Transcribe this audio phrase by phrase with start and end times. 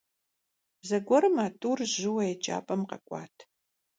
[0.87, 3.35] Зэгуэрым а тӏур жьыуэ еджапӏэм къэкӏуат.